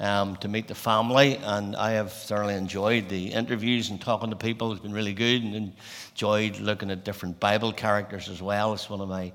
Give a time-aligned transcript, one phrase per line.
[0.00, 4.36] um, to meet the family, and I have thoroughly enjoyed the interviews and talking to
[4.36, 4.72] people.
[4.72, 5.72] It's been really good, and
[6.10, 8.72] enjoyed looking at different Bible characters as well.
[8.72, 9.32] It's one of my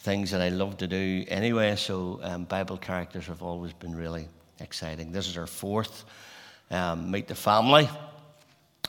[0.00, 1.76] things that I love to do anyway.
[1.76, 4.26] So um, Bible characters have always been really
[4.58, 5.12] exciting.
[5.12, 6.04] This is our fourth
[6.70, 7.88] um, meet the family,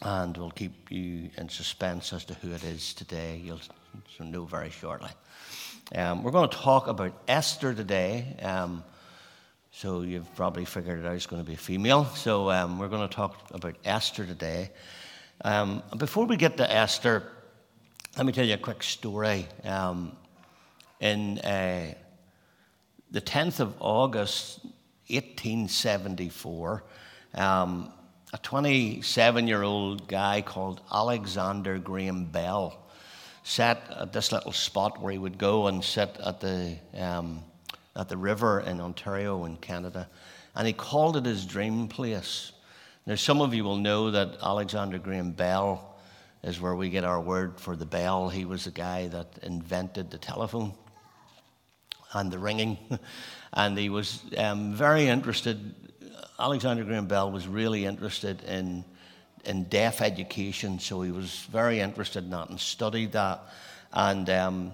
[0.01, 3.41] and we'll keep you in suspense as to who it is today.
[3.43, 3.59] You'll
[4.19, 5.09] know very shortly.
[5.93, 8.37] Um, we're going to talk about Esther today.
[8.41, 8.83] Um,
[9.71, 12.05] so you've probably figured it out it's going to be a female.
[12.05, 14.69] So um, we're going to talk about Esther today.
[15.43, 17.23] Um, before we get to Esther,
[18.17, 19.47] let me tell you a quick story.
[19.63, 20.11] Um,
[20.99, 21.93] in uh,
[23.11, 24.59] the 10th of August,
[25.07, 26.83] 1874,
[27.35, 27.91] um,
[28.33, 32.77] a 27 year old guy called Alexander Graham Bell
[33.43, 37.43] sat at this little spot where he would go and sit at the um,
[37.95, 40.09] at the river in Ontario in Canada,
[40.55, 42.51] and he called it his dream place.
[43.05, 45.97] Now, some of you will know that Alexander Graham Bell
[46.43, 48.29] is where we get our word for the bell.
[48.29, 50.73] He was the guy that invented the telephone
[52.13, 52.77] and the ringing,
[53.53, 55.75] and he was um, very interested.
[56.39, 58.83] Alexander Graham Bell was really interested in
[59.45, 63.41] in deaf education, so he was very interested in that and studied that.
[63.91, 64.73] And um,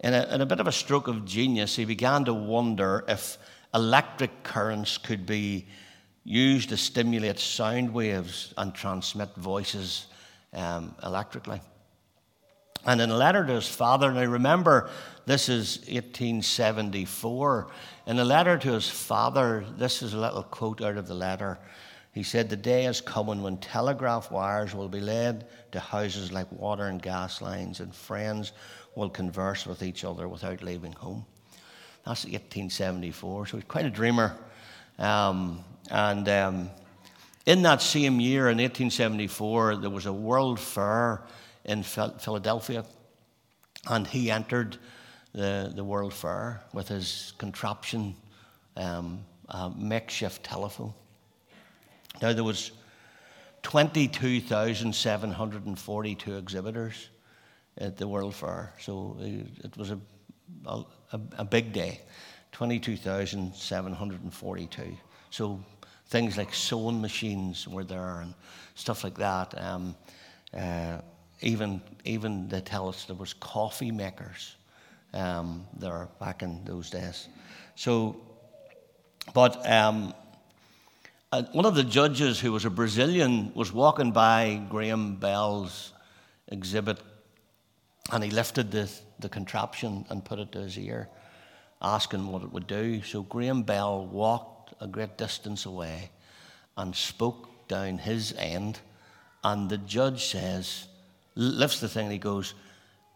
[0.00, 3.36] in a, in a bit of a stroke of genius, he began to wonder if
[3.74, 5.66] electric currents could be
[6.24, 10.06] used to stimulate sound waves and transmit voices
[10.52, 11.60] um, electrically.
[12.86, 14.88] And in a letter to his father, now remember,
[15.26, 17.68] this is 1874.
[18.06, 21.58] In a letter to his father, this is a little quote out of the letter.
[22.12, 26.50] He said, The day is coming when telegraph wires will be led to houses like
[26.50, 28.52] water and gas lines, and friends
[29.00, 31.24] will converse with each other without leaving home.
[32.04, 34.36] That's 1874, so he's quite a dreamer.
[34.98, 36.68] Um, and um,
[37.46, 41.22] in that same year, in 1874, there was a World Fair
[41.64, 42.84] in Philadelphia,
[43.88, 44.76] and he entered
[45.32, 48.14] the, the World Fair with his contraption,
[48.76, 49.24] um,
[49.76, 50.92] makeshift telephone.
[52.20, 52.72] Now, there was
[53.62, 57.08] 22,742 exhibitors
[57.80, 58.72] at the World Fair.
[58.78, 59.98] So it was a,
[60.66, 60.84] a,
[61.38, 62.02] a big day
[62.52, 64.96] 22,742.
[65.30, 65.58] So
[66.08, 68.34] things like sewing machines were there and
[68.74, 69.58] stuff like that.
[69.60, 69.96] Um,
[70.56, 70.98] uh,
[71.40, 74.56] even, even they tell us there was coffee makers
[75.14, 77.28] um, there back in those days.
[77.76, 78.16] So,
[79.32, 80.12] but um,
[81.32, 85.92] uh, one of the judges who was a Brazilian was walking by Graham Bell's
[86.48, 86.98] exhibit
[88.12, 91.08] and he lifted the, the contraption and put it to his ear,
[91.80, 93.02] asking what it would do.
[93.02, 96.10] So Graham Bell walked a great distance away
[96.76, 98.80] and spoke down his end.
[99.44, 100.86] And the judge says,
[101.34, 102.54] lifts the thing and he goes,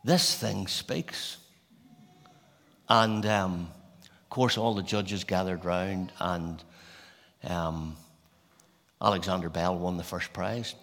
[0.05, 1.39] This thing speaks.
[2.89, 3.69] And um,
[4.03, 6.63] of course, all the judges gathered round, and
[7.45, 7.97] um,
[9.01, 10.75] Alexander Bell won the first prize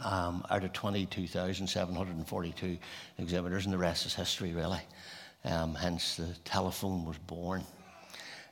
[0.00, 2.78] um, out of 22,742
[3.18, 4.80] exhibitors, and the rest is history, really.
[5.44, 7.64] Um, hence, the telephone was born.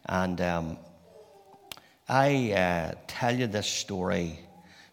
[0.07, 0.79] And um,
[2.09, 4.39] I uh, tell you this story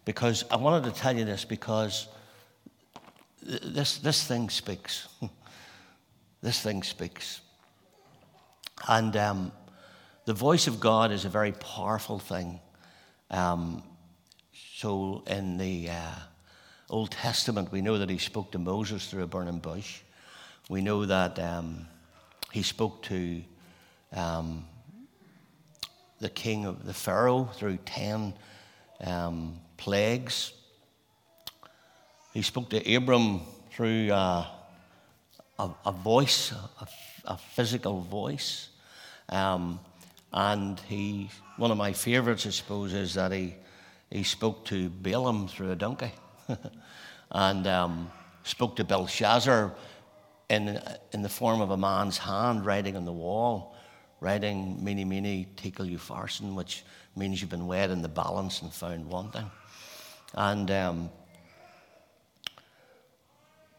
[0.06, 2.08] because I wanted to tell you this because
[3.46, 5.08] th- this, this thing speaks.
[6.42, 7.42] this thing speaks.
[8.88, 9.52] And um,
[10.26, 12.60] the voice of God is a very powerful thing.
[13.30, 13.84] Um,
[14.78, 16.16] so, in the uh,
[16.89, 20.01] Old Testament, we know that he spoke to Moses through a burning bush.
[20.69, 21.88] We know that um,
[22.51, 23.44] he spoke to
[24.12, 24.65] um,
[26.19, 28.33] the king of the Pharaoh through 10
[29.01, 30.51] um, plagues.
[32.33, 34.47] He spoke to Abram through uh,
[35.59, 36.88] a, a, voice, a,
[37.25, 38.69] a, physical voice.
[39.30, 39.80] Um,
[40.33, 43.56] and he, one of my favorites, I suppose, is that he,
[44.09, 46.12] he spoke to Balaam through a donkey.
[47.31, 48.12] and um,
[48.44, 49.74] spoke to Belshazzar
[50.50, 50.81] in,
[51.12, 53.75] in the form of a man's hand writing on the wall,
[54.19, 55.46] writing Mene Mene You
[55.98, 56.84] Upharsin, which
[57.16, 59.50] means you've been weighed in the balance and found wanting.
[60.34, 61.10] And um,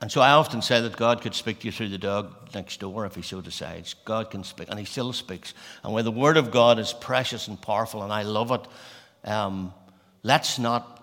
[0.01, 2.81] and so I often say that God could speak to you through the dog next
[2.81, 3.95] door if He so decides.
[4.05, 5.53] God can speak, and He still speaks.
[5.85, 8.67] And where the Word of God is precious and powerful, and I love it,
[9.29, 9.75] um,
[10.23, 11.00] let's not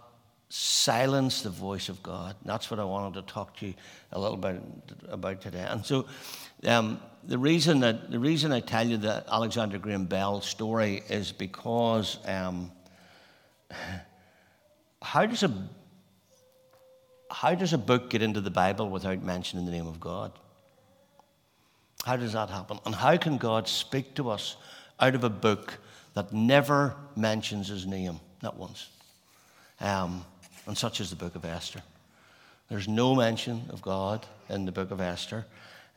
[0.49, 2.35] silence the voice of God.
[2.45, 3.73] That's what I wanted to talk to you
[4.11, 4.61] a little bit
[5.09, 5.65] about today.
[5.67, 6.05] And so,
[6.65, 11.31] um, the reason that the reason I tell you the Alexander Graham Bell story is
[11.31, 12.71] because um,
[15.01, 15.51] how does a
[17.29, 20.31] how does a book get into the Bible without mentioning the name of God?
[22.05, 22.79] How does that happen?
[22.85, 24.55] And how can God speak to us
[24.99, 25.77] out of a book
[26.13, 28.87] that never mentions His name, not once?
[29.81, 30.25] Um,
[30.67, 31.81] and such is the book of Esther.
[32.69, 35.45] There's no mention of God in the book of Esther.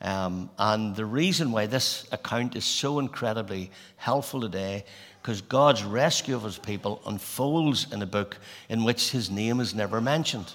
[0.01, 4.85] Um, and the reason why this account is so incredibly helpful today,
[5.21, 8.37] because God's rescue of his people unfolds in a book
[8.69, 10.51] in which his name is never mentioned.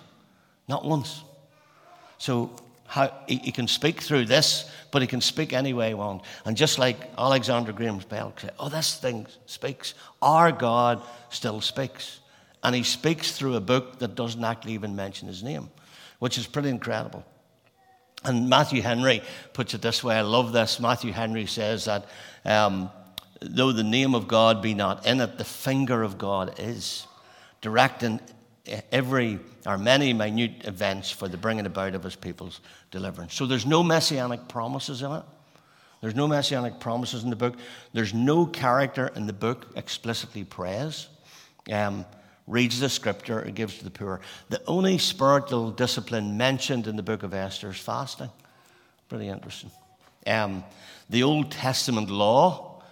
[0.67, 1.23] Not once.
[2.19, 2.51] So
[2.87, 6.27] how, he, he, can speak through this, but he can speak any way he wants.
[6.45, 9.95] And just like Alexander Graham Bell said, oh, this thing speaks.
[10.23, 12.21] Our God still speaks.
[12.67, 15.71] And he speaks through a book that doesn't actually even mention his name,
[16.19, 17.25] which is pretty incredible.
[18.25, 19.23] And Matthew Henry
[19.53, 20.81] puts it this way I love this.
[20.81, 22.07] Matthew Henry says that
[22.45, 22.91] um,
[23.41, 27.07] though the name of God be not in it, the finger of God is,
[27.61, 28.19] directing
[28.91, 32.61] every or many minute events for the bringing about of his people's
[32.91, 33.33] deliverance.
[33.35, 35.23] So there's no messianic promises in it.
[36.01, 37.55] There's no messianic promises in the book.
[37.93, 41.07] There's no character in the book explicitly prays.
[41.71, 42.05] Um,
[42.47, 44.21] reads the scripture and gives to the poor.
[44.49, 48.31] The only spiritual discipline mentioned in the book of Esther is fasting.
[49.09, 49.71] Pretty interesting.
[50.27, 50.65] Um,
[51.11, 52.83] the Old Testament law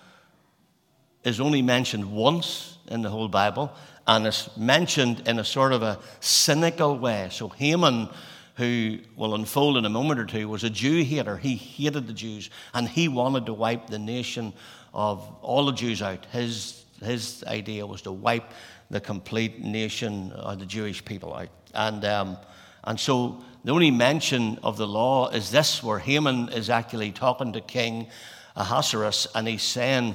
[1.24, 3.72] is only mentioned once in the whole Bible,
[4.06, 7.28] and it's mentioned in a sort of a cynical way.
[7.30, 8.08] So Haman,
[8.56, 11.36] who will unfold in a moment or two, was a Jew hater.
[11.36, 14.52] He hated the Jews, and he wanted to wipe the nation
[14.92, 16.26] of all the Jews out.
[16.26, 18.52] His, his idea was to wipe
[18.94, 21.48] the complete nation of the Jewish people out.
[21.74, 22.36] And, um,
[22.84, 27.52] and so the only mention of the law is this, where Haman is actually talking
[27.54, 28.06] to King
[28.54, 30.14] Ahasuerus and he's saying,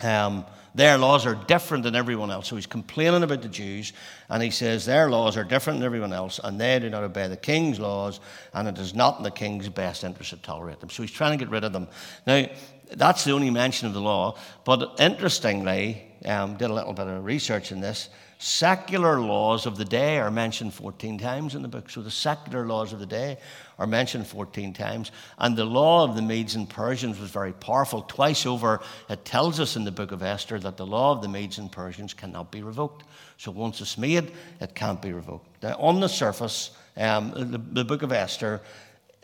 [0.00, 0.44] um,
[0.76, 2.46] their laws are different than everyone else.
[2.46, 3.92] So he's complaining about the Jews,
[4.28, 7.26] and he says their laws are different than everyone else, and they do not obey
[7.26, 8.20] the king's laws,
[8.54, 10.88] and it is not in the king's best interest to tolerate them.
[10.88, 11.88] So he's trying to get rid of them.
[12.28, 12.46] Now,
[12.92, 17.24] that's the only mention of the law, but interestingly, um, did a little bit of
[17.24, 18.08] research in this.
[18.40, 21.90] Secular laws of the day are mentioned 14 times in the book.
[21.90, 23.38] So the secular laws of the day
[23.80, 25.10] are mentioned 14 times.
[25.38, 28.02] And the law of the Medes and Persians was very powerful.
[28.02, 31.28] Twice over, it tells us in the book of Esther that the law of the
[31.28, 33.04] Medes and Persians cannot be revoked.
[33.38, 34.30] So once it's made,
[34.60, 35.62] it can't be revoked.
[35.62, 38.60] Now, on the surface, um, the, the book of Esther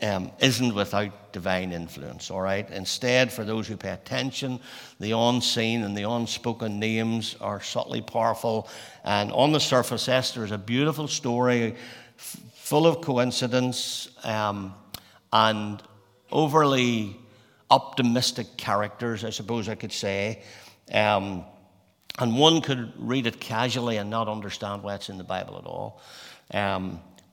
[0.01, 2.69] um, isn't without divine influence, all right?
[2.69, 4.59] Instead, for those who pay attention,
[4.99, 8.67] the unseen and the unspoken names are subtly powerful.
[9.03, 11.75] And on the surface, Esther is a beautiful story
[12.17, 14.73] f- full of coincidence um,
[15.31, 15.81] and
[16.31, 17.17] overly
[17.71, 20.43] optimistic characters, I suppose I could say.
[20.91, 21.45] Um,
[22.19, 25.65] and one could read it casually and not understand why it's in the Bible at
[25.65, 26.01] all.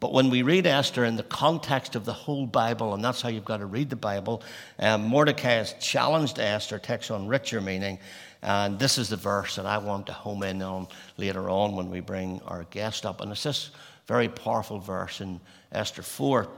[0.02, 3.28] But when we read Esther in the context of the whole Bible, and that's how
[3.28, 4.42] you've got to read the Bible,
[4.80, 8.00] um, Mordecai has challenged Esther, takes on richer meaning.
[8.42, 11.88] And this is the verse that I want to home in on later on when
[11.88, 13.20] we bring our guest up.
[13.20, 13.70] And it's this
[14.08, 15.40] very powerful verse in
[15.70, 16.48] Esther 4.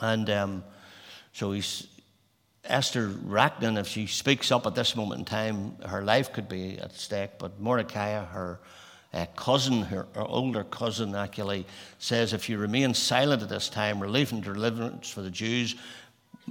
[0.00, 0.64] And um,
[1.32, 1.88] so he's,
[2.62, 6.78] Esther reckoning if she speaks up at this moment in time, her life could be
[6.78, 7.30] at stake.
[7.40, 8.60] But Mordecai, her
[9.14, 11.66] uh, cousin, her, her, older cousin, actually
[11.98, 15.74] says, If you remain silent at this time, relief and deliverance for the Jews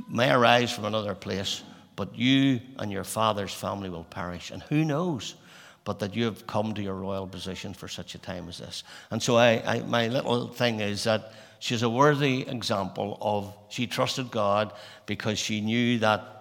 [0.08, 1.64] may arise from another place,
[1.96, 4.52] but you and your father's family will perish.
[4.52, 5.36] And who knows?
[5.84, 8.84] But that you have come to your royal position for such a time as this.
[9.10, 13.88] And so, I, I, my little thing is that she's a worthy example of she
[13.88, 14.74] trusted God
[15.08, 16.41] because she knew that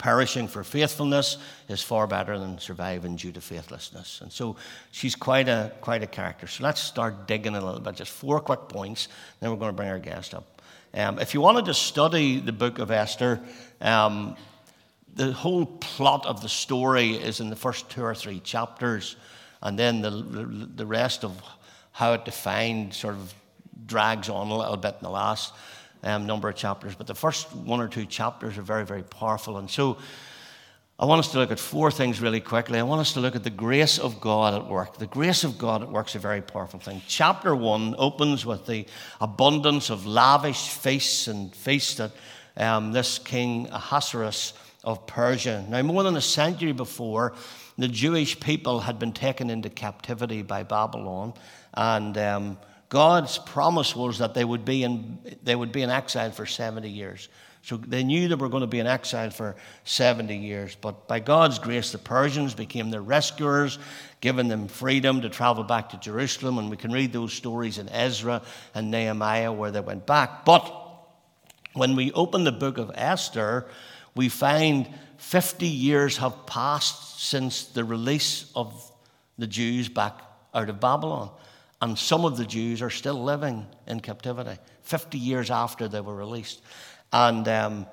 [0.00, 1.36] perishing for faithfulness
[1.68, 4.22] is far better than surviving due to faithlessness.
[4.22, 4.56] And so
[4.92, 6.46] she's quite a, quite a character.
[6.46, 7.96] So let's start digging a little bit.
[7.96, 10.62] Just four quick points, then we're going to bring our guest up.
[10.94, 13.40] Um, if you wanted to study the book of Esther,
[13.82, 14.36] um,
[15.14, 19.16] the whole plot of the story is in the first two or three chapters,
[19.60, 20.10] and then the,
[20.76, 21.40] the rest of
[21.92, 23.34] how it defined sort of
[23.84, 25.52] drags on a little bit in the last
[26.02, 29.58] um, number of chapters, but the first one or two chapters are very, very powerful.
[29.58, 29.98] And so
[30.98, 32.78] I want us to look at four things really quickly.
[32.78, 34.98] I want us to look at the grace of God at work.
[34.98, 37.00] The grace of God at work is a very powerful thing.
[37.08, 38.86] Chapter one opens with the
[39.20, 42.12] abundance of lavish feasts and feasts that
[42.56, 44.52] um, this king Ahasuerus
[44.84, 45.64] of Persia.
[45.68, 47.34] Now, more than a century before,
[47.78, 51.32] the Jewish people had been taken into captivity by Babylon,
[51.72, 52.58] and um,
[52.90, 56.90] God's promise was that they would be in they would be in exile for seventy
[56.90, 57.28] years.
[57.62, 59.54] So they knew they were going to be in exile for
[59.84, 60.76] 70 years.
[60.80, 63.78] But by God's grace, the Persians became their rescuers,
[64.22, 66.56] giving them freedom to travel back to Jerusalem.
[66.56, 68.40] And we can read those stories in Ezra
[68.74, 70.46] and Nehemiah where they went back.
[70.46, 70.74] But
[71.74, 73.66] when we open the book of Esther,
[74.14, 78.90] we find 50 years have passed since the release of
[79.38, 80.18] the Jews back
[80.54, 81.30] out of Babylon.
[81.80, 86.14] And some of the Jews are still living in captivity, 50 years after they were
[86.14, 86.60] released.
[87.12, 87.86] And, um,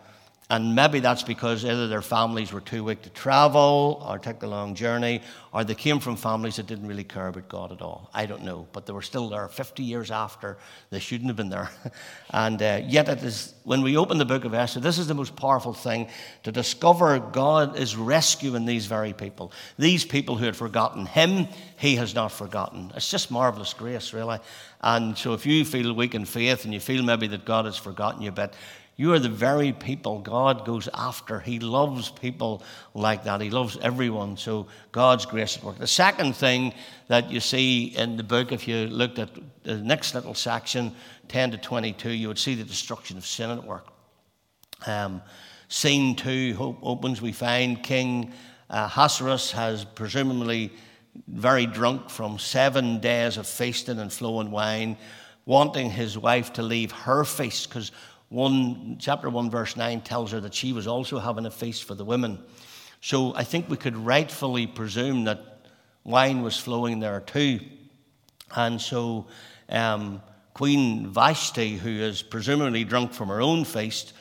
[0.50, 4.48] and maybe that's because either their families were too weak to travel or take the
[4.48, 8.10] long journey, or they came from families that didn't really care about God at all.
[8.14, 8.66] I don't know.
[8.72, 10.58] But they were still there 50 years after
[10.90, 11.70] they shouldn't have been there.
[12.30, 15.14] and uh, yet, it is, when we open the book of Esther, this is the
[15.14, 16.08] most powerful thing
[16.44, 19.52] to discover God is rescuing these very people.
[19.78, 22.94] These people who had forgotten Him, He has not forgotten.
[22.96, 24.40] It's just marvelous grace, really.
[24.80, 27.76] And so, if you feel weak in faith and you feel maybe that God has
[27.76, 28.54] forgotten you a bit,
[28.98, 31.40] you are the very people God goes after.
[31.40, 32.64] He loves people
[32.96, 33.42] like that.
[33.42, 34.38] He loves everyone.
[34.38, 35.78] So God's grace at work.
[35.78, 36.74] The second thing
[37.08, 39.30] that you see in the book, if you looked at
[39.62, 40.96] the next little section,
[41.28, 43.88] 10 to 22, you would see the destruction of sin at work.
[44.88, 45.22] Um,
[45.70, 48.34] scene two opens, we find King
[48.72, 50.72] uh, has presumably
[51.28, 54.98] very drunk from seven days of feasting and flowing wine,
[55.46, 57.92] wanting his wife to leave her feast because
[58.30, 61.96] 1, chapter 1, verse 9 tells her that she was also having a feast for
[61.96, 62.40] the women.
[63.02, 65.70] So I think we could rightfully presume that
[66.04, 67.60] wine was flowing there too.
[68.56, 69.28] And so
[69.70, 70.22] um,
[70.54, 74.14] Queen Vashti, who is presumably drunk from her own feast,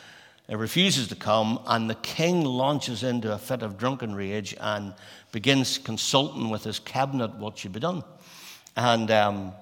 [0.50, 4.94] uh, refuses to come, and the king launches into a fit of drunken rage and
[5.32, 8.04] begins consulting with his cabinet what should be done.
[8.76, 9.52] And um,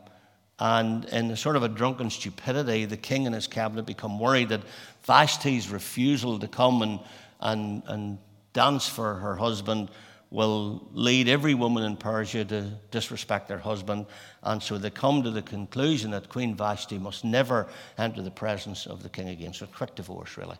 [0.58, 4.50] and in a sort of a drunken stupidity, the king and his cabinet become worried
[4.50, 4.62] that
[5.04, 7.00] Vashti's refusal to come and,
[7.40, 8.18] and, and
[8.52, 9.90] dance for her husband
[10.30, 14.06] will lead every woman in Persia to disrespect their husband.
[14.42, 17.68] And so they come to the conclusion that Queen Vashti must never
[17.98, 19.52] enter the presence of the king again.
[19.52, 20.56] So, quick divorce, really.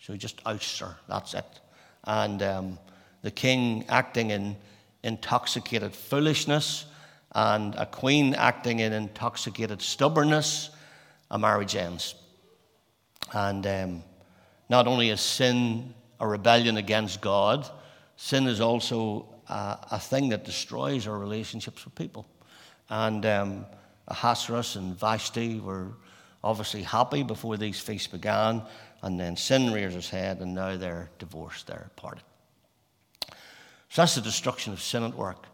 [0.00, 0.96] So just ousts her.
[1.08, 1.60] That's it.
[2.04, 2.78] And um,
[3.22, 4.56] the king, acting in
[5.02, 6.84] intoxicated foolishness,
[7.34, 10.70] and a queen acting in intoxicated stubbornness,
[11.30, 12.14] a marriage ends.
[13.32, 14.02] And um,
[14.68, 17.68] not only is sin a rebellion against God,
[18.16, 22.26] sin is also a, a thing that destroys our relationships with people.
[22.88, 23.66] And um,
[24.08, 25.92] Ahasuerus and Vashti were
[26.44, 28.62] obviously happy before these feasts began,
[29.02, 32.22] and then sin rears its head, and now they're divorced, they're parted.
[33.88, 35.46] So that's the destruction of sin at work.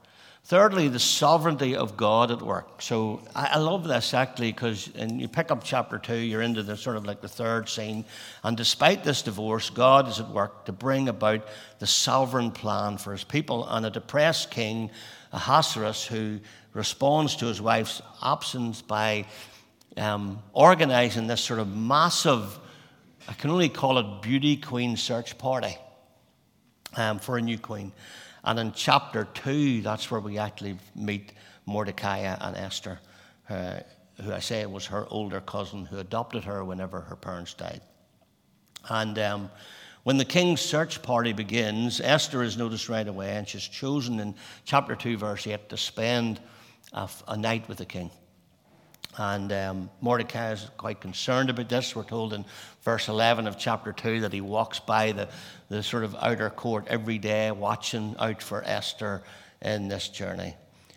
[0.44, 2.82] Thirdly, the sovereignty of God at work.
[2.82, 6.76] So I, love this actually because, and you pick up chapter two, you're into the
[6.76, 8.04] sort of like the third scene.
[8.42, 11.46] And despite this divorce, God is at work to bring about
[11.78, 13.68] the sovereign plan for his people.
[13.68, 14.90] And a depressed king,
[15.32, 16.40] Ahasuerus, who
[16.72, 19.26] responds to his wife's absence by
[19.96, 22.58] um, organizing this sort of massive,
[23.28, 25.76] I can only call it beauty queen search party
[26.96, 27.92] um, for a new queen.
[28.44, 31.32] And in chapter 2, that's where we actually meet
[31.66, 32.98] Mordecai and Esther,
[33.48, 33.80] uh,
[34.22, 37.80] who I say was her older cousin who adopted her whenever her parents died.
[38.88, 39.50] And um,
[40.02, 44.34] when the king's search party begins, Esther is noticed right away, and she's chosen in
[44.64, 46.40] chapter 2, verse 8, to spend
[46.92, 48.10] a, a night with the king.
[49.18, 51.96] And um, Mordecai is quite concerned about this.
[51.96, 52.44] We're told in
[52.82, 55.28] verse 11 of chapter 2 that he walks by the,
[55.68, 59.22] the sort of outer court every day, watching out for Esther
[59.60, 60.54] in this journey.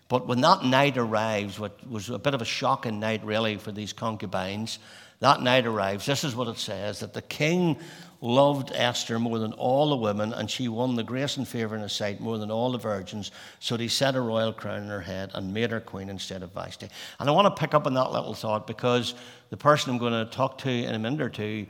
[0.10, 3.72] But when that night arrives, what was a bit of a shocking night, really, for
[3.72, 4.78] these concubines,
[5.20, 6.06] that night arrives.
[6.06, 7.80] This is what it says that the king
[8.24, 11.82] loved Esther more than all the women, and she won the grace and favor in
[11.82, 13.32] his sight more than all the virgins.
[13.60, 16.54] So he set a royal crown on her head and made her queen instead of
[16.54, 16.88] Vashti.
[17.20, 19.14] And I want to pick up on that little thought because
[19.50, 21.68] the person I'm going to talk to in a minute or two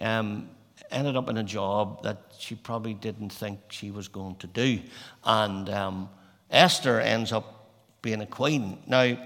[0.00, 0.50] um,
[0.90, 4.80] ended up in a job that she probably didn't think she was going to do.
[5.24, 6.10] And um,
[6.50, 7.70] Esther ends up
[8.02, 8.82] being a queen.
[8.88, 9.16] Now,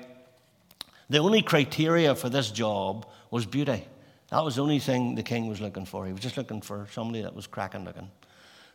[1.09, 3.87] the only criteria for this job was beauty.
[4.30, 6.06] That was the only thing the king was looking for.
[6.06, 8.11] He was just looking for somebody that was cracking looking.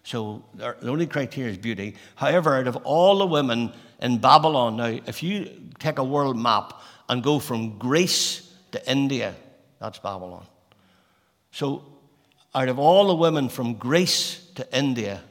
[0.04, 1.96] So the only criteria is beauty.
[2.16, 6.82] However, out of all the women in Babylon, now, if you take a world map
[7.10, 9.36] and go from Greece to India,
[9.80, 10.46] that's Babylon.
[11.52, 11.86] So,
[12.56, 15.22] out of all the women from Greece to India,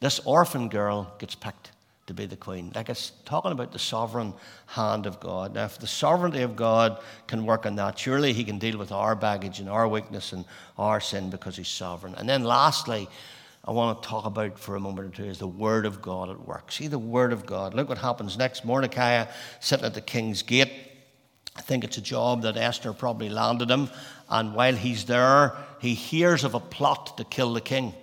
[0.00, 1.72] this orphan girl gets picked
[2.08, 2.72] to be the queen.
[2.74, 4.34] Like it's talking about the sovereign
[4.66, 5.54] hand of God.
[5.54, 8.92] Now, if the sovereignty of God can work on that, surely He can deal with
[8.92, 10.44] our baggage and our weakness and
[10.76, 12.14] our sin because He's sovereign.
[12.16, 13.08] And then, lastly,
[13.64, 16.30] I want to talk about for a moment or two is the Word of God
[16.30, 16.72] at work.
[16.72, 17.74] See the Word of God.
[17.74, 18.64] Look what happens next.
[18.64, 19.26] Mordecai
[19.60, 20.72] sitting at the king's gate.
[21.54, 23.90] I think it's a job that Esther probably landed him.
[24.30, 27.94] And while he's there, he hears of a plot to kill the king.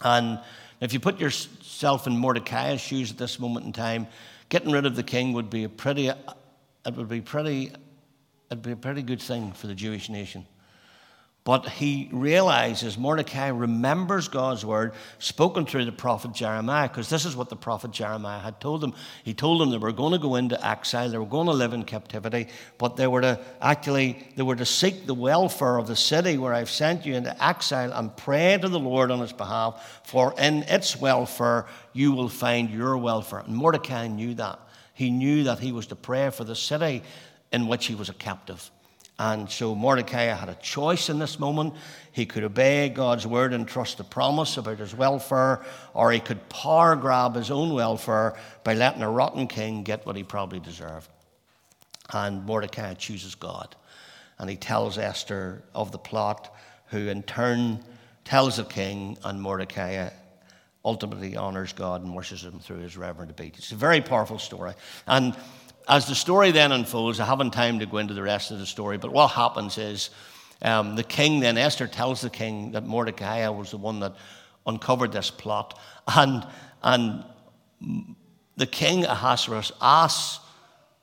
[0.00, 0.40] And
[0.80, 4.06] if you put yourself in Mordecai's shoes at this moment in time,
[4.48, 7.72] getting rid of the king would be a pretty, it would be pretty,
[8.50, 10.46] it'd be a pretty good thing for the Jewish nation.
[11.46, 17.36] But he realizes, Mordecai remembers God's word spoken through the prophet Jeremiah, because this is
[17.36, 18.94] what the prophet Jeremiah had told them.
[19.22, 21.72] He told them they were going to go into exile, they were going to live
[21.72, 22.48] in captivity,
[22.78, 26.52] but they were to actually they were to seek the welfare of the city where
[26.52, 30.64] I've sent you into exile and pray to the Lord on its behalf, for in
[30.64, 33.44] its welfare you will find your welfare.
[33.46, 34.58] And Mordecai knew that.
[34.94, 37.04] He knew that he was to pray for the city
[37.52, 38.68] in which he was a captive.
[39.18, 41.74] And so Mordecai had a choice in this moment.
[42.12, 46.48] He could obey God's word and trust the promise about his welfare, or he could
[46.50, 51.08] power grab his own welfare by letting a rotten king get what he probably deserved.
[52.12, 53.74] And Mordecai chooses God.
[54.38, 56.54] And he tells Esther of the plot,
[56.88, 57.82] who in turn
[58.24, 60.10] tells the king, and Mordecai
[60.84, 63.64] ultimately honors God and worships him through his reverent obedience.
[63.64, 64.74] It's a very powerful story.
[65.06, 65.34] And
[65.88, 68.66] as the story then unfolds, I haven't time to go into the rest of the
[68.66, 70.10] story, but what happens is
[70.62, 74.14] um, the king then, Esther tells the king that Mordecai was the one that
[74.66, 75.78] uncovered this plot.
[76.08, 76.46] And,
[76.82, 77.24] and
[78.56, 80.40] the king Ahasuerus asks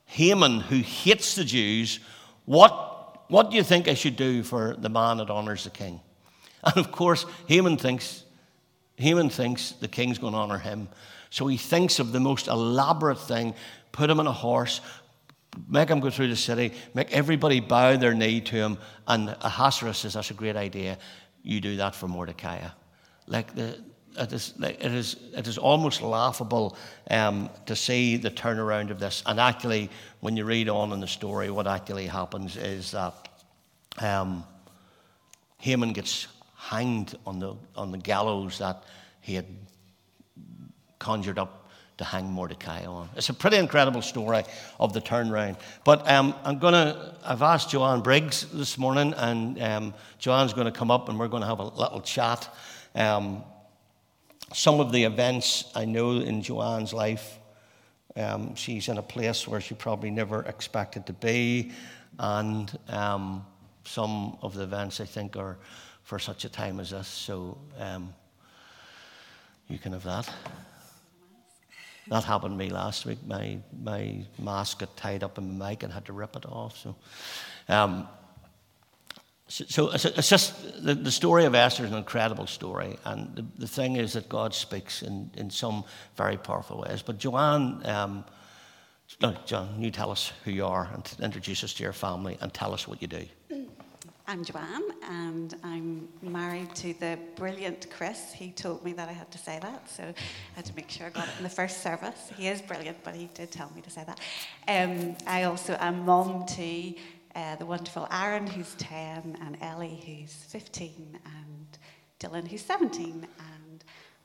[0.06, 2.00] Haman, who hates the Jews,
[2.46, 6.02] what, what do you think I should do for the man that honors the king?
[6.64, 8.24] And of course, Haman thinks,
[8.98, 10.88] Haman thinks the king's going to honor him.
[11.30, 13.56] So he thinks of the most elaborate thing
[13.94, 14.82] put him on a horse,
[15.70, 18.78] make him go through the city, make everybody bow their knee to him.
[19.08, 20.98] And Ahasuerus says, That's a great idea.
[21.44, 22.60] You do that for Mordecai.
[23.28, 23.80] Like the,
[24.18, 26.78] it is, it is, it is almost laughable
[27.10, 29.24] um, to see the turnaround of this.
[29.26, 33.14] And actually, when you read on in the story, what actually happens is that
[34.00, 34.44] um,
[35.58, 38.84] Haman gets hanged on the, on the gallows that
[39.22, 39.46] he had
[41.00, 41.63] conjured up
[41.98, 43.10] to hang Mordecai on.
[43.16, 44.44] It's a pretty incredible story
[44.80, 45.58] of the turnaround.
[45.84, 50.66] But um, I'm going to, I've asked Joanne Briggs this morning, and um, Joanne's going
[50.66, 52.50] to come up and we're going to have a little chat.
[52.96, 53.44] Um,
[54.54, 57.40] some of the events I know in Joanne's life,
[58.16, 61.72] um, she's in a place where she probably never expected to be,
[62.20, 63.46] and um,
[63.86, 65.58] some of the events I think are
[66.04, 67.08] for such a time as this.
[67.08, 68.14] So um,
[69.68, 70.32] you can have that.
[72.08, 73.20] That happened to me last week.
[73.26, 76.78] My, my mask got tied up in my mic and had to rip it off.
[76.78, 76.96] So,
[77.70, 78.08] um,
[79.48, 82.98] so, so, it's just the, the, story of Esther is an incredible story.
[83.06, 85.84] And the, the thing is that God speaks in, in some
[86.18, 87.02] very powerful ways.
[87.02, 88.26] But Joanne, um,
[89.22, 92.54] no, John, you tell us who you are and introduce us to your family and
[92.54, 93.26] tell us what you do.
[94.26, 98.32] I'm Joanne, and I'm married to the brilliant Chris.
[98.32, 101.08] He told me that I had to say that, so I had to make sure
[101.08, 102.32] I got it in the first service.
[102.38, 104.22] He is brilliant, but he did tell me to say that.
[104.70, 106.94] Um, I also am mum to
[107.36, 111.78] uh, the wonderful Aaron, who's 10, and Ellie, who's 15, and
[112.22, 113.12] Dylan, who's 17.
[113.12, 113.28] And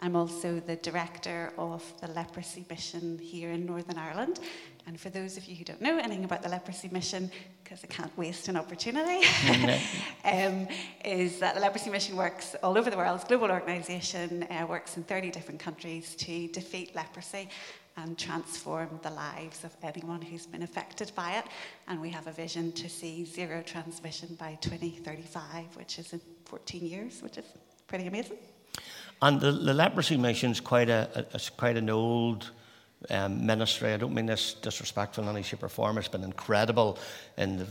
[0.01, 4.39] I'm also the director of the leprosy mission here in Northern Ireland.
[4.87, 7.31] And for those of you who don't know anything about the leprosy mission,
[7.65, 9.27] because I can't waste an opportunity,
[10.25, 10.69] um,
[11.05, 13.17] is that the leprosy mission works all over the world.
[13.17, 17.49] It's a global organisation, uh, works in 30 different countries to defeat leprosy
[17.97, 21.45] and transform the lives of anyone who's been affected by it.
[21.89, 26.87] And we have a vision to see zero transmission by 2035, which is in 14
[26.87, 27.45] years, which is
[27.89, 28.39] pretty amazing.
[29.21, 32.51] And the, the leprosy mission is quite, a, a, quite an old
[33.11, 33.93] um, ministry.
[33.93, 35.99] I don't mean this disrespectful in any shape or form.
[35.99, 36.99] It's been incredible
[37.37, 37.67] in the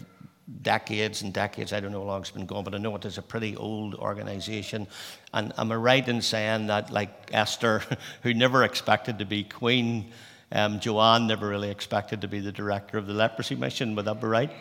[0.62, 1.74] decades and decades.
[1.74, 3.56] I don't know how long it's been going, but I know it is a pretty
[3.56, 4.88] old organization.
[5.34, 7.82] And am I right in saying that, like Esther,
[8.24, 10.12] who never expected to be queen,
[10.52, 13.96] Um, Joanne never really expected to be the director of the leprosy mission.
[13.96, 14.52] Would that be right?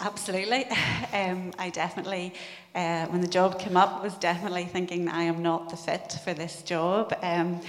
[0.00, 0.66] Absolutely.
[1.14, 2.34] Um, I definitely,
[2.74, 6.34] uh, when the job came up, was definitely thinking I am not the fit for
[6.34, 7.16] this job.
[7.22, 7.60] Um,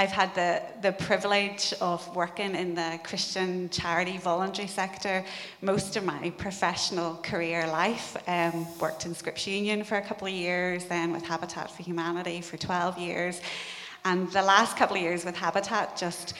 [0.00, 5.24] I've had the, the privilege of working in the Christian charity voluntary sector
[5.62, 8.16] most of my professional career life.
[8.26, 12.40] Um, worked in Scripture Union for a couple of years, then with Habitat for Humanity
[12.40, 13.40] for 12 years.
[14.04, 16.34] And the last couple of years with Habitat just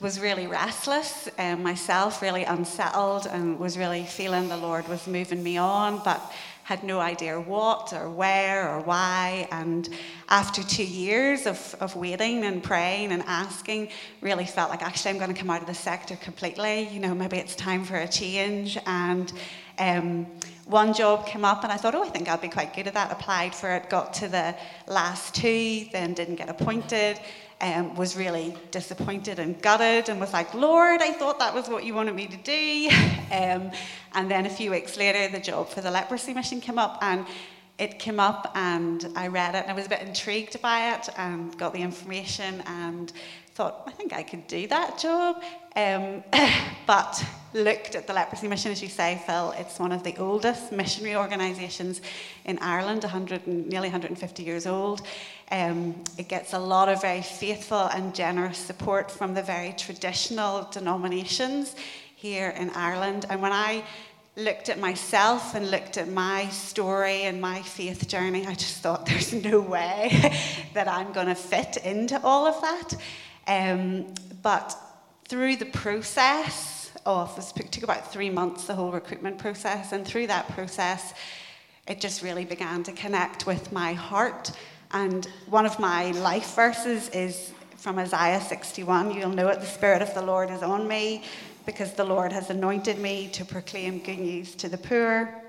[0.00, 5.42] was really restless, and myself really unsettled, and was really feeling the Lord was moving
[5.42, 6.20] me on, but
[6.62, 9.48] had no idea what or where or why.
[9.50, 9.88] And
[10.28, 13.88] after two years of, of waiting and praying and asking,
[14.20, 16.86] really felt like actually I'm going to come out of the sector completely.
[16.88, 18.76] You know, maybe it's time for a change.
[18.84, 19.32] And
[19.78, 20.26] um,
[20.66, 22.94] one job came up, and I thought, oh, I think I'll be quite good at
[22.94, 23.10] that.
[23.10, 24.54] Applied for it, got to the
[24.86, 27.18] last two, then didn't get appointed
[27.60, 31.84] um, was really disappointed and gutted and was like, Lord, I thought that was what
[31.84, 32.90] you wanted me to do.
[33.30, 33.72] Um,
[34.14, 37.26] and then a few weeks later, the job for the leprosy mission came up, and
[37.78, 41.10] it came up, and I read it, and I was a bit intrigued by it,
[41.18, 43.12] and got the information, and
[43.58, 45.42] thought, I think I could do that job.
[45.74, 46.22] Um,
[46.86, 50.70] but looked at the leprosy mission, as you say, Phil, it's one of the oldest
[50.70, 52.00] missionary organisations
[52.44, 55.02] in Ireland, 100 and, nearly 150 years old.
[55.50, 60.68] Um, it gets a lot of very faithful and generous support from the very traditional
[60.70, 61.74] denominations
[62.14, 63.26] here in Ireland.
[63.28, 63.82] And when I
[64.36, 69.04] looked at myself and looked at my story and my faith journey, I just thought
[69.10, 70.10] there's no way
[70.74, 72.94] that I'm going to fit into all of that.
[73.48, 74.76] Um, but
[75.26, 80.28] through the process of, it took about three months, the whole recruitment process, and through
[80.28, 81.14] that process,
[81.88, 84.52] it just really began to connect with my heart
[84.92, 89.12] and one of my life verses is from Isaiah 61.
[89.12, 91.24] You'll know it the Spirit of the Lord is on me
[91.66, 95.42] because the Lord has anointed me to proclaim good news to the poor.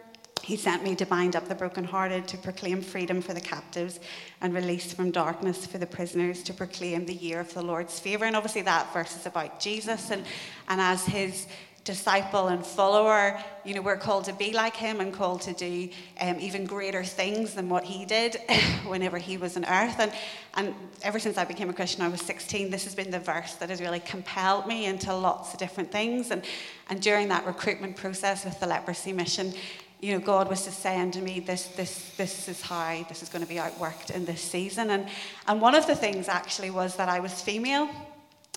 [0.43, 3.99] He sent me to bind up the brokenhearted, to proclaim freedom for the captives
[4.41, 8.25] and release from darkness for the prisoners, to proclaim the year of the Lord's favour.
[8.25, 10.11] And obviously, that verse is about Jesus.
[10.11, 10.25] And,
[10.67, 11.47] and as his
[11.83, 15.89] disciple and follower, you know, we're called to be like him and called to do
[16.21, 18.37] um, even greater things than what he did
[18.85, 19.95] whenever he was on earth.
[19.99, 20.11] And,
[20.55, 23.55] and ever since I became a Christian, I was 16, this has been the verse
[23.55, 26.31] that has really compelled me into lots of different things.
[26.31, 26.43] And,
[26.89, 29.53] and during that recruitment process with the leprosy mission,
[30.01, 33.29] you know, God was just saying to me, this, this, this is how this is
[33.29, 34.91] going to be outworked in this season.
[34.91, 35.07] And,
[35.47, 37.89] and one of the things actually was that I was female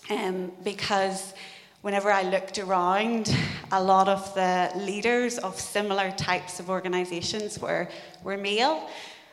[0.09, 1.35] um, because
[1.81, 3.37] whenever I looked around,
[3.73, 7.89] a lot of the leaders of similar types of organizations were,
[8.23, 8.89] were male.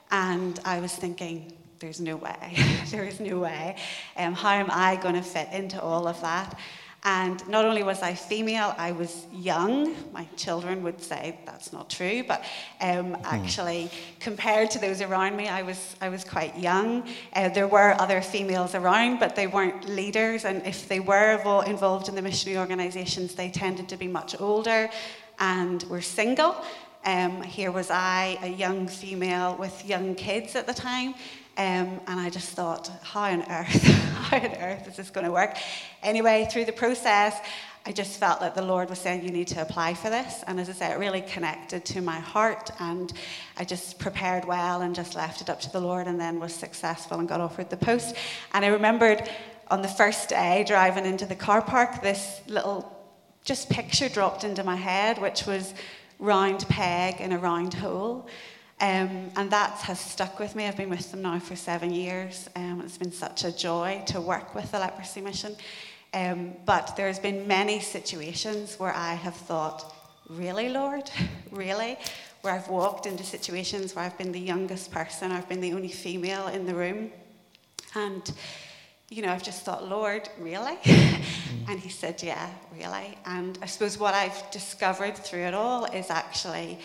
[0.09, 2.57] And I was thinking, there's no way,
[2.89, 3.75] there is no way.
[4.17, 6.57] Um, how am I going to fit into all of that?
[7.03, 9.95] And not only was I female, I was young.
[10.11, 12.43] My children would say that's not true, but
[12.81, 13.15] um, hmm.
[13.23, 17.07] actually, compared to those around me, I was, I was quite young.
[17.33, 20.43] Uh, there were other females around, but they weren't leaders.
[20.43, 24.89] And if they were involved in the missionary organisations, they tended to be much older
[25.39, 26.55] and were single.
[27.05, 31.15] Um, here was I, a young female with young kids at the time,
[31.59, 35.31] um, and I just thought, how on earth, how on earth is this going to
[35.31, 35.57] work?
[36.01, 37.37] Anyway, through the process,
[37.85, 40.41] I just felt that the Lord was saying, You need to apply for this.
[40.47, 42.71] And as I say, it really connected to my heart.
[42.79, 43.11] And
[43.57, 46.53] I just prepared well and just left it up to the Lord and then was
[46.53, 48.15] successful and got offered the post.
[48.53, 49.29] And I remembered
[49.69, 52.89] on the first day driving into the car park, this little
[53.43, 55.73] just picture dropped into my head, which was
[56.19, 58.29] round peg in a round hole.
[58.81, 60.65] Um, and that has stuck with me.
[60.65, 62.49] I've been with them now for seven years.
[62.55, 65.55] Um, it's been such a joy to work with the leprosy mission.
[66.13, 69.93] Um, but there's been many situations where I have thought,
[70.29, 71.11] really, Lord?
[71.51, 71.97] really?
[72.41, 75.89] Where I've walked into situations where I've been the youngest person, I've been the only
[75.89, 77.11] female in the room.
[77.95, 78.31] And,
[79.09, 80.77] you know, I've just thought, Lord, really?
[81.67, 83.17] and he said, yeah, really.
[83.25, 86.79] And I suppose what I've discovered through it all is actually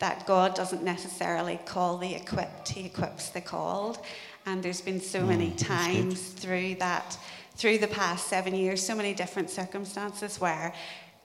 [0.00, 3.98] that God doesn't necessarily call the equipped, He equips the called.
[4.46, 7.18] And there's been so many mm, times through that,
[7.56, 10.72] through the past seven years, so many different circumstances where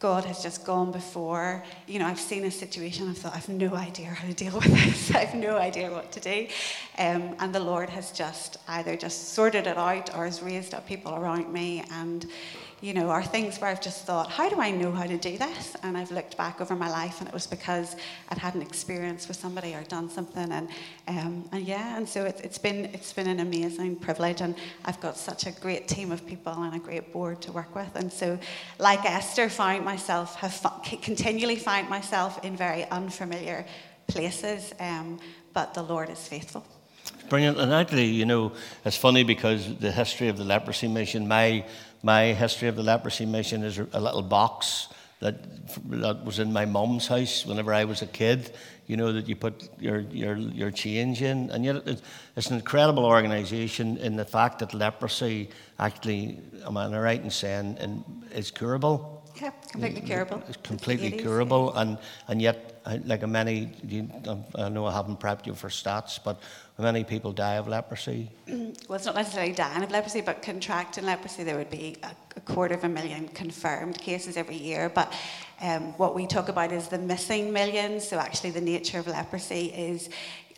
[0.03, 1.63] God has just gone before.
[1.87, 4.65] You know, I've seen a situation, I've thought, I've no idea how to deal with
[4.65, 5.15] this.
[5.15, 6.47] I've no idea what to do.
[6.97, 10.85] Um, and the Lord has just either just sorted it out or has raised up
[10.85, 12.29] people around me and
[12.83, 15.37] you know, are things where I've just thought, how do I know how to do
[15.37, 15.73] this?
[15.83, 17.95] And I've looked back over my life, and it was because
[18.27, 20.67] I'd had an experience with somebody or done something, and
[21.07, 24.99] um, and yeah, and so it, it's been it's been an amazing privilege, and I've
[24.99, 28.11] got such a great team of people and a great board to work with, and
[28.11, 28.37] so
[28.79, 30.53] like Esther, found myself have
[31.01, 33.65] continually find myself in very unfamiliar
[34.07, 35.21] places, um,
[35.53, 36.65] but the Lord is faithful.
[37.29, 37.59] Brilliant.
[37.59, 38.51] And actually, you know,
[38.85, 41.65] it's funny because the history of the leprosy mission, my,
[42.03, 44.89] my history of the leprosy mission is a little box
[45.21, 45.35] that,
[45.89, 48.51] that was in my mum's house whenever I was a kid,
[48.87, 51.49] you know, that you put your, your, your change in.
[51.49, 52.01] And yet
[52.35, 58.03] it's an incredible organization in the fact that leprosy actually, am I right in saying,
[58.35, 59.23] is curable?
[59.41, 60.43] Yeah, completely curable.
[60.47, 62.72] It's completely curable, and, and yet,
[63.05, 64.09] like many, you,
[64.55, 66.39] I know I haven't prepped you for stats, but
[66.77, 68.29] many people die of leprosy?
[68.87, 72.41] Well, it's not necessarily dying of leprosy, but contracting leprosy, there would be a, a
[72.41, 74.89] quarter of a million confirmed cases every year.
[74.89, 75.13] But
[75.61, 78.07] um, what we talk about is the missing millions.
[78.07, 80.09] So, actually, the nature of leprosy is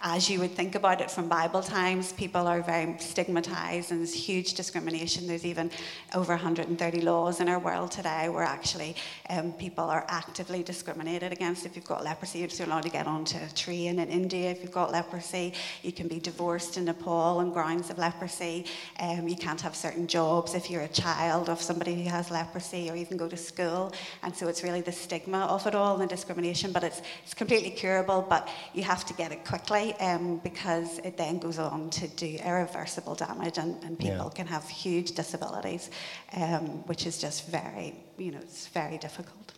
[0.01, 4.13] as you would think about it from Bible times, people are very stigmatized and there's
[4.13, 5.27] huge discrimination.
[5.27, 5.71] There's even
[6.13, 8.95] over 130 laws in our world today where actually
[9.29, 11.65] um, people are actively discriminated against.
[11.65, 14.51] If you've got leprosy, you're not allowed to get onto a train in India.
[14.51, 18.65] If you've got leprosy, you can be divorced in Nepal on grounds of leprosy.
[18.99, 22.89] Um, you can't have certain jobs if you're a child of somebody who has leprosy
[22.89, 23.93] or even go to school.
[24.23, 26.71] And so it's really the stigma of it all and the discrimination.
[26.71, 31.17] But it's, it's completely curable, but you have to get it quickly um, because it
[31.17, 34.35] then goes on to do irreversible damage and, and people yeah.
[34.35, 35.89] can have huge disabilities,
[36.35, 39.53] um, which is just very, you know, it's very difficult.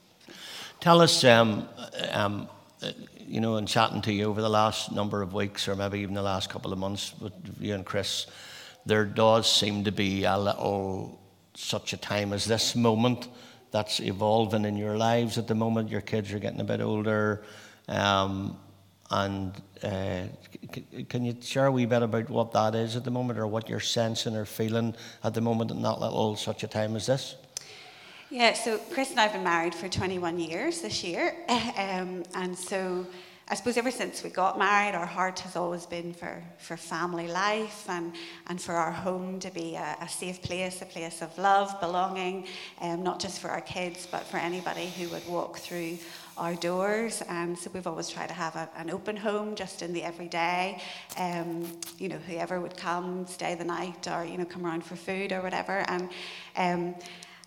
[0.79, 1.67] Tell us, um,
[2.11, 2.47] um,
[3.17, 6.13] you know, in chatting to you over the last number of weeks or maybe even
[6.13, 8.27] the last couple of months with you and Chris,
[8.85, 11.19] there does seem to be a little
[11.55, 13.27] such a time as this moment
[13.71, 15.89] that's evolving in your lives at the moment.
[15.89, 17.43] Your kids are getting a bit older.
[17.87, 18.57] Um,
[19.09, 20.23] and uh,
[20.73, 23.47] c- can you share a wee bit about what that is at the moment or
[23.47, 27.05] what you're sensing or feeling at the moment in that little such a time as
[27.05, 27.35] this?
[28.29, 31.35] Yeah, so Chris and I have been married for 21 years this year.
[31.77, 33.05] Um, and so
[33.49, 37.29] I suppose ever since we got married, our heart has always been for, for family
[37.29, 38.13] life and,
[38.47, 42.45] and for our home to be a, a safe place, a place of love, belonging,
[42.81, 45.97] um, not just for our kids, but for anybody who would walk through
[46.37, 47.21] our doors.
[47.29, 50.81] And so we've always tried to have a, an open home just in the everyday.
[51.17, 51.65] Um,
[51.97, 55.31] you know, whoever would come, stay the night, or, you know, come around for food
[55.31, 55.83] or whatever.
[55.87, 56.09] And
[56.55, 56.95] um,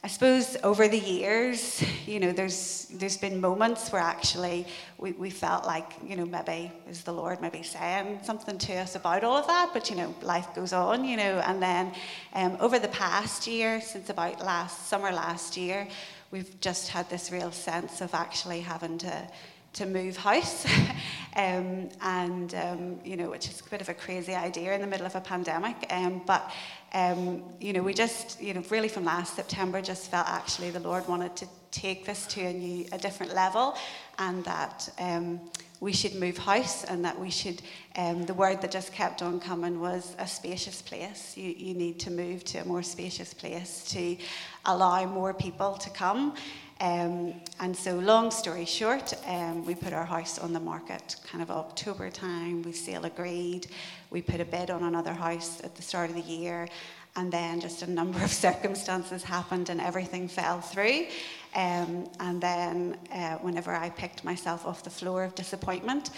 [0.03, 5.29] I suppose over the years, you know, there's there's been moments where actually we, we
[5.29, 9.37] felt like, you know, maybe is the Lord maybe saying something to us about all
[9.37, 11.93] of that, but you know, life goes on, you know, and then
[12.33, 15.87] um, over the past year, since about last summer last year,
[16.31, 19.29] we've just had this real sense of actually having to
[19.73, 20.67] to move house,
[21.37, 24.87] um, and um, you know, which is a bit of a crazy idea in the
[24.87, 25.87] middle of a pandemic.
[25.91, 26.51] Um, but
[26.93, 30.81] um, you know, we just, you know, really from last September, just felt actually the
[30.81, 33.77] Lord wanted to take this to a new, a different level,
[34.19, 35.41] and that um,
[35.79, 37.63] we should move house, and that we should.
[37.97, 41.37] Um, the word that just kept on coming was a spacious place.
[41.37, 44.17] You, you need to move to a more spacious place to
[44.65, 46.35] allow more people to come.
[46.81, 51.43] Um, and so, long story short, um, we put our house on the market kind
[51.43, 52.63] of October time.
[52.63, 53.67] We sale agreed.
[54.09, 56.69] We put a bid on another house at the start of the year.
[57.17, 61.07] And then just a number of circumstances happened and everything fell through.
[61.55, 66.11] Um, and then, uh, whenever I picked myself off the floor of disappointment,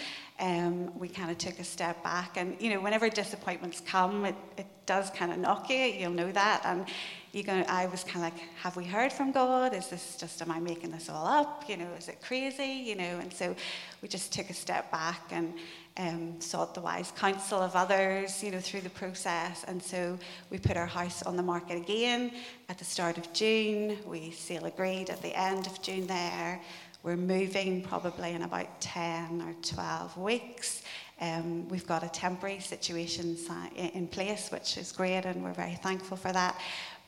[0.43, 2.35] um, we kind of took a step back.
[2.35, 6.33] And, you know, whenever disappointments come, it, it does kind of knock you, you'll know
[6.33, 6.63] that.
[6.65, 6.85] And
[7.31, 9.73] you go, I was kind of like, have we heard from God?
[9.73, 11.63] Is this just, am I making this all up?
[11.69, 12.83] You know, is it crazy?
[12.85, 13.55] You know, and so
[14.01, 15.53] we just took a step back and
[15.95, 19.63] um, sought the wise counsel of others, you know, through the process.
[19.65, 22.33] And so we put our house on the market again
[22.67, 23.97] at the start of June.
[24.05, 26.59] We sale agreed at the end of June there.
[27.03, 30.83] We're moving probably in about 10 or 12 weeks.
[31.19, 33.37] Um, we've got a temporary situation
[33.75, 36.57] in place, which is great, and we're very thankful for that.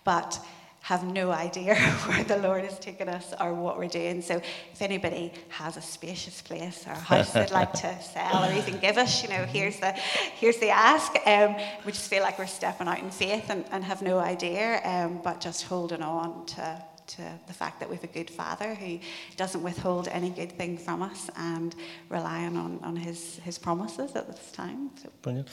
[0.04, 0.38] But
[0.82, 4.22] have no idea where the Lord has taken us or what we're doing.
[4.22, 4.36] So
[4.74, 8.78] if anybody has a spacious place or a house they'd like to sell or even
[8.80, 11.16] give us, you know, here's the here's the ask.
[11.26, 11.56] Um,
[11.86, 15.22] we just feel like we're stepping out in faith and, and have no idea, um,
[15.24, 19.00] but just holding on to to the fact that we have a good Father who
[19.38, 21.76] doesn't withhold any good thing from us and
[22.10, 24.92] relying on, on his, his promises at this time.
[25.02, 25.10] So.
[25.22, 25.48] Brilliant.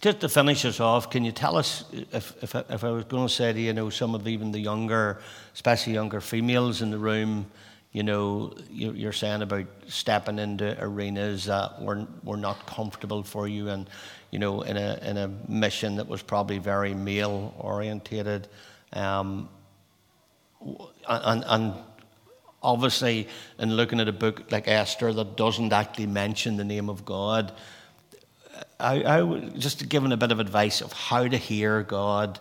[0.00, 3.28] Just to finish us off, can you tell us if, if, if I was going
[3.28, 5.20] to say to you know some of even the younger,
[5.54, 7.46] especially younger females in the room,
[7.92, 13.68] you know, you're saying about stepping into arenas that were, were not comfortable for you
[13.68, 13.88] and,
[14.30, 18.48] you know, in a, in a mission that was probably very male orientated.
[18.94, 19.50] Um,
[21.08, 21.74] and, and
[22.62, 27.04] obviously, in looking at a book like Esther that doesn't actually mention the name of
[27.04, 27.52] God,
[28.78, 32.40] I, I just giving a bit of advice of how to hear God.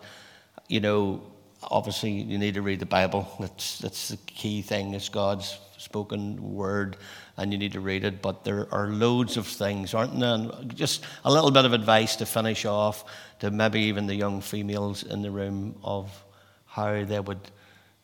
[0.67, 1.21] You know,
[1.63, 3.27] obviously, you need to read the Bible.
[3.39, 4.93] That's that's the key thing.
[4.93, 6.97] It's God's spoken word,
[7.37, 8.21] and you need to read it.
[8.21, 10.33] But there are loads of things, aren't there?
[10.35, 13.05] And just a little bit of advice to finish off
[13.39, 16.23] to maybe even the young females in the room of
[16.65, 17.51] how they would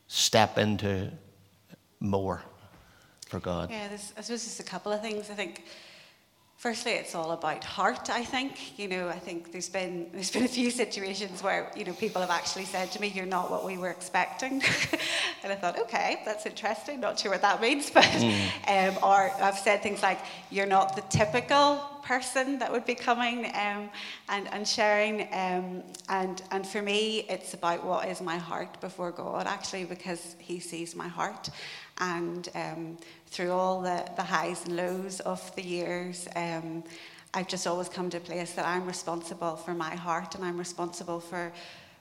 [0.08, 1.12] step into
[2.00, 2.42] more
[3.28, 3.70] for God?
[3.70, 5.30] Yeah, I suppose there's a couple of things.
[5.30, 5.66] I think,
[6.58, 8.10] firstly, it's all about heart.
[8.10, 11.86] I think you know, I think there's been there's been a few situations where you
[11.86, 14.54] know people have actually said to me, "You're not what we were expecting,"
[15.44, 17.00] and I thought, okay, that's interesting.
[17.00, 18.50] Not sure what that means, but mm.
[18.68, 23.48] um, or I've said things like, "You're not the typical." person that would be coming
[23.48, 23.90] um,
[24.30, 25.24] and, and sharing.
[25.34, 30.38] Um, and, and for me, it's about what is my heart before God, actually, because
[30.40, 31.50] He sees my heart.
[32.00, 36.84] And um, through all the, the highs and lows of the years, um,
[37.34, 40.58] I've just always come to a place that I'm responsible for my heart and I'm
[40.58, 41.52] responsible for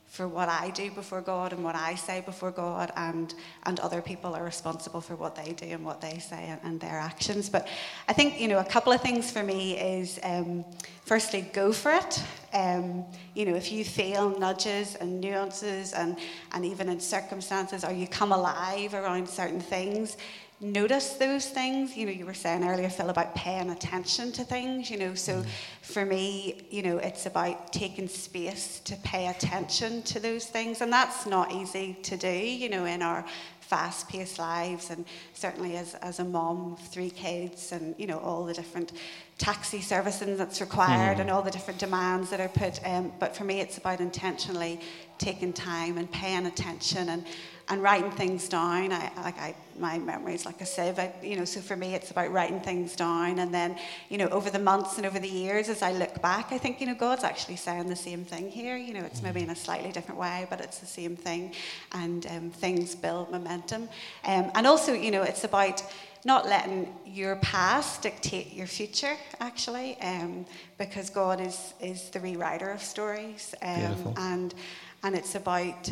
[0.06, 4.00] for what I do before God and what I say before God, and, and other
[4.00, 7.48] people are responsible for what they do and what they say and, and their actions.
[7.48, 7.68] But
[8.08, 10.64] I think, you know, a couple of things for me is um,
[11.04, 12.22] firstly, go for it.
[12.54, 16.16] Um, you know, if you feel nudges and nuances and,
[16.52, 20.16] and even in circumstances, or you come alive around certain things,
[20.60, 21.96] notice those things.
[21.96, 25.14] You know, you were saying earlier, Phil, about paying attention to things, you know.
[25.14, 25.46] So mm.
[25.82, 30.80] for me, you know, it's about taking space to pay attention to those things.
[30.80, 33.24] And that's not easy to do, you know, in our
[33.66, 38.18] fast paced lives and certainly as, as a mom of three kids and you know
[38.20, 38.92] all the different
[39.38, 41.22] taxi servicing that's required mm.
[41.22, 44.80] and all the different demands that are put um, but for me it's about intentionally
[45.18, 47.24] taking time and paying attention and
[47.68, 48.92] and writing things down.
[48.92, 50.98] I like I my memory is like a sieve.
[50.98, 53.76] I, you know, so for me it's about writing things down, and then
[54.08, 56.80] you know over the months and over the years as I look back, I think
[56.80, 58.76] you know God's actually saying the same thing here.
[58.76, 61.52] You know, it's maybe in a slightly different way, but it's the same thing,
[61.92, 63.88] and um, things build momentum.
[64.24, 65.82] Um, and also, you know, it's about
[66.24, 70.46] not letting your past dictate your future, actually, um,
[70.78, 74.54] because God is is the rewriter of stories, um, and
[75.02, 75.90] and it's about.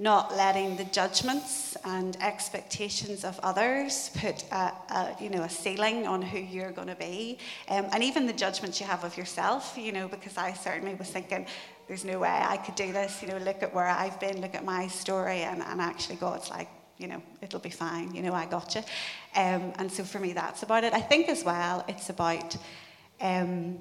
[0.00, 6.06] Not letting the judgments and expectations of others put a, a you know a ceiling
[6.06, 9.76] on who you're going to be, um, and even the judgments you have of yourself.
[9.76, 11.46] You know, because I certainly was thinking,
[11.88, 13.22] there's no way I could do this.
[13.22, 16.48] You know, look at where I've been, look at my story, and, and actually God's
[16.48, 18.14] like, you know, it'll be fine.
[18.14, 18.82] You know, I got you.
[19.34, 20.92] Um, and so for me, that's about it.
[20.92, 22.56] I think as well, it's about.
[23.20, 23.78] Um,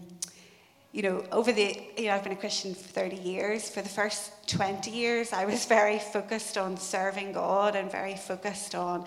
[0.98, 3.70] you know, over the, you know, I've been a Christian for 30 years.
[3.70, 8.74] For the first 20 years, I was very focused on serving God and very focused
[8.74, 9.06] on,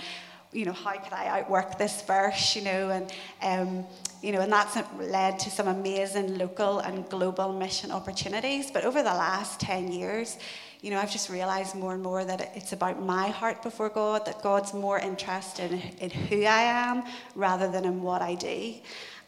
[0.53, 3.85] you know, how could I outwork this verse, you know, and, um,
[4.23, 8.71] you know, and that's led to some amazing local and global mission opportunities.
[8.71, 10.39] But over the last 10 years,
[10.83, 14.27] you know, I've just realized more and more that it's about my heart before God,
[14.27, 17.03] that God's more interested in, in who I am
[17.35, 18.75] rather than in what I do.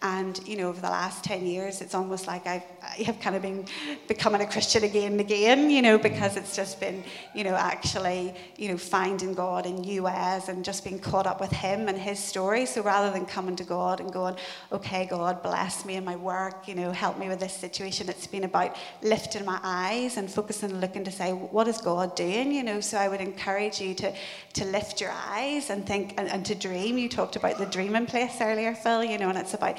[0.03, 3.37] And, you know, over the last 10 years, it's almost like I've, I have kind
[3.37, 3.67] of been
[4.09, 8.35] becoming a Christian again and again, you know, because it's just been, you know, actually,
[8.57, 11.97] you know, finding God in new ways and just being caught up with Him and
[11.97, 12.67] His story.
[12.67, 14.35] So rather than coming to God and going,
[14.73, 18.27] okay, God, bless me in my work, you know, help me with this situation, it's
[18.27, 22.51] been about lifting my eyes and focusing and looking to say, what is God doing,
[22.51, 22.81] you know?
[22.81, 24.13] So I would encourage you to,
[24.55, 26.99] to lift your eyes and think and, and to dream.
[26.99, 29.79] You talked about the dreaming place earlier, Phil, you know, and it's about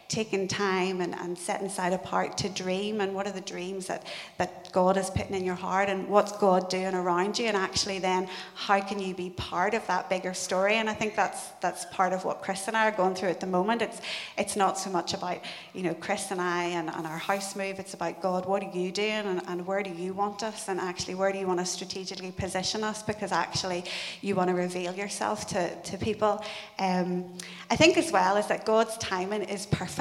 [0.11, 4.05] taking time and, and setting aside apart to dream and what are the dreams that,
[4.37, 7.99] that God is putting in your heart and what's God doing around you and actually
[7.99, 10.75] then how can you be part of that bigger story?
[10.75, 13.39] And I think that's that's part of what Chris and I are going through at
[13.39, 13.81] the moment.
[13.81, 14.01] It's
[14.37, 15.39] it's not so much about
[15.73, 17.79] you know Chris and I and, and our house move.
[17.79, 20.77] It's about God what are you doing and, and where do you want us and
[20.77, 23.01] actually where do you want to strategically position us?
[23.01, 23.85] Because actually
[24.19, 26.43] you want to reveal yourself to, to people.
[26.79, 27.31] Um,
[27.69, 30.00] I think as well is that God's timing is perfect.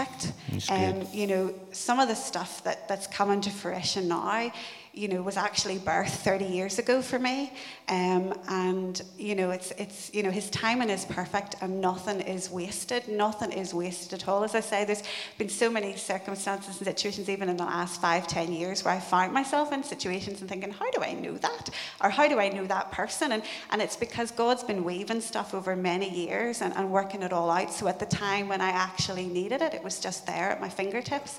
[0.70, 4.52] And um, you know, some of the stuff that, that's coming to fruition now,
[4.92, 7.52] you know, was actually birthed 30 years ago for me.
[7.88, 12.50] Um, and, you know, it's, it's, you know, his timing is perfect and nothing is
[12.50, 13.06] wasted.
[13.06, 14.42] Nothing is wasted at all.
[14.42, 15.04] As I say, there's
[15.38, 18.98] been so many circumstances and situations, even in the last five, ten years, where I
[18.98, 21.70] found myself in situations and thinking, how do I know that?
[22.02, 23.32] Or how do I know that person?
[23.32, 27.32] And, and it's because God's been weaving stuff over many years and, and working it
[27.32, 27.72] all out.
[27.72, 30.68] So at the time when I actually needed it, it was just there at my
[30.68, 31.38] fingertips.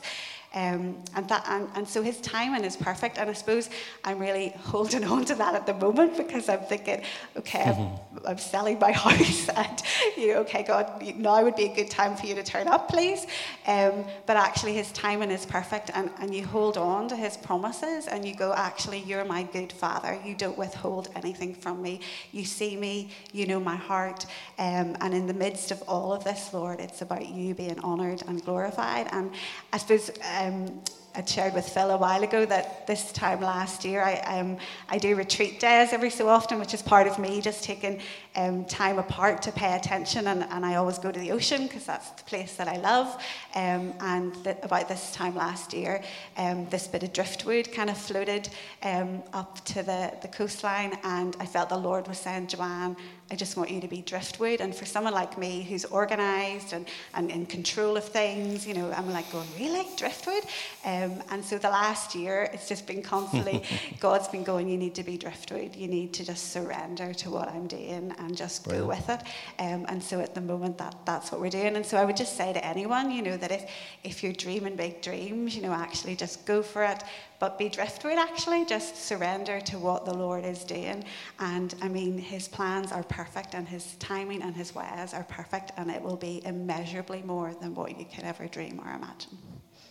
[0.54, 3.18] Um, and, that, and, and so his timing is perfect.
[3.18, 3.70] And I suppose
[4.04, 7.04] I'm really holding on to that at the moment because I'm thinking,
[7.38, 8.18] okay, mm-hmm.
[8.18, 9.82] I'm, I'm, selling my house, and
[10.18, 12.89] you know, okay, God, now would be a good time for you to turn up,
[12.89, 13.26] please.
[13.66, 18.08] Um, but actually, his timing is perfect, and, and you hold on to his promises,
[18.08, 20.20] and you go, actually, you're my good father.
[20.26, 22.02] You don't withhold anything from me.
[22.34, 24.26] You see me, you know my heart.
[24.60, 28.22] Um, and in the midst of all of this, Lord, it's about you being honoured
[28.28, 29.08] and glorified.
[29.12, 29.32] And
[29.72, 30.12] I suppose
[30.42, 30.82] um,
[31.14, 34.98] I shared with Phil a while ago that this time last year I, um, I
[34.98, 38.00] do retreat days every so often, which is part of me just taking
[38.36, 40.27] um, time apart to pay attention.
[40.27, 43.21] And, and I always go to the ocean because that's the place that I love.
[43.55, 46.03] Um, and th- about this time last year,
[46.38, 48.49] um, this bit of driftwood kind of floated
[48.84, 50.97] um, up to the, the coastline.
[51.03, 52.95] And I felt the Lord was saying, Joanne,
[53.32, 54.59] I just want you to be driftwood.
[54.59, 58.91] And for someone like me who's organized and, and in control of things, you know,
[58.91, 59.88] I'm like going, really?
[59.95, 60.43] Driftwood?
[60.84, 63.63] Um, and so the last year, it's just been constantly,
[64.01, 65.77] God's been going, you need to be driftwood.
[65.77, 68.86] You need to just surrender to what I'm doing and just Brilliant.
[68.86, 69.22] go with it.
[69.59, 71.76] Um, and so at the moment, that, that's what we're doing.
[71.76, 73.69] And so I would just say to anyone, you know, that if,
[74.03, 77.03] if you're dreaming big dreams, you know, actually just go for it
[77.41, 81.03] but be driftwood actually, just surrender to what the Lord is doing.
[81.39, 85.72] And I mean, His plans are perfect, and His timing and His ways are perfect,
[85.76, 89.39] and it will be immeasurably more than what you could ever dream or imagine.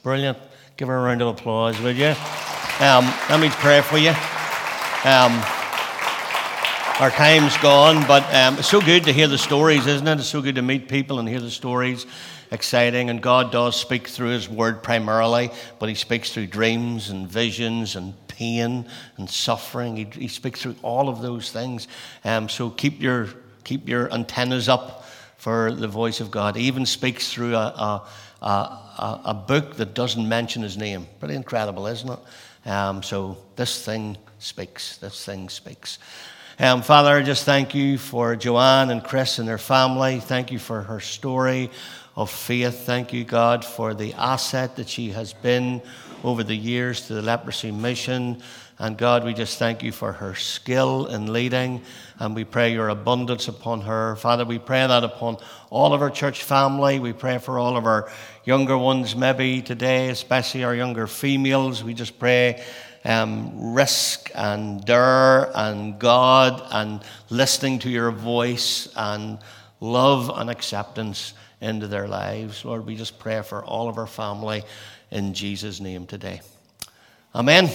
[0.05, 0.39] Brilliant.
[0.76, 2.14] Give her a round of applause, would you?
[2.78, 4.14] Um, let me pray for you.
[5.05, 5.60] Um,
[7.01, 10.19] our time's gone, but um, it's so good to hear the stories, isn't it?
[10.19, 12.05] It's so good to meet people and hear the stories
[12.51, 13.09] exciting.
[13.09, 15.49] And God does speak through His Word primarily,
[15.79, 18.87] but He speaks through dreams and visions and pain
[19.17, 19.97] and suffering.
[19.97, 21.89] He, he speaks through all of those things.
[22.23, 23.29] Um, so keep your,
[23.65, 25.07] keep your antennas up
[25.39, 26.55] for the voice of God.
[26.55, 28.05] He even speaks through a,
[28.43, 31.07] a, a, a book that doesn't mention His name.
[31.19, 32.69] Pretty incredible, isn't it?
[32.69, 34.99] Um, so this thing speaks.
[34.99, 35.99] This thing speaks.
[36.63, 40.21] Um, Father, I just thank you for Joanne and Chris and their family.
[40.21, 41.71] Thank you for her story
[42.17, 42.81] of faith.
[42.81, 45.81] Thank you, God, for the asset that she has been
[46.23, 48.43] over the years to the leprosy mission.
[48.79, 51.81] And God, we just thank you for her skill in leading,
[52.19, 54.17] and we pray your abundance upon her.
[54.17, 55.39] Father, we pray that upon
[55.71, 56.99] all of our church family.
[56.99, 58.13] We pray for all of our
[58.45, 61.83] younger ones, maybe today, especially our younger females.
[61.83, 62.63] We just pray
[63.05, 69.39] um, risk and dare and God and listening to your voice and
[69.81, 72.65] love and acceptance into their lives.
[72.65, 74.65] Lord, we just pray for all of our family
[75.11, 76.41] in Jesus' name today.
[77.35, 77.71] Amen.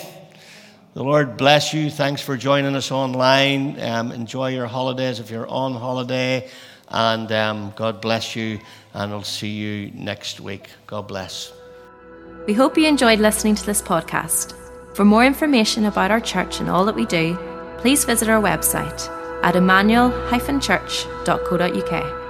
[0.94, 1.90] The Lord bless you.
[1.90, 3.80] Thanks for joining us online.
[3.82, 6.50] Um, enjoy your holidays if you're on holiday.
[6.88, 8.60] And um, God bless you.
[8.94, 10.70] And I'll see you next week.
[10.88, 11.52] God bless.
[12.48, 14.64] We hope you enjoyed listening to this podcast.
[14.96, 17.38] For more information about our church and all that we do,
[17.80, 19.10] please visit our website
[19.43, 22.25] at emmanuel-church.co.uk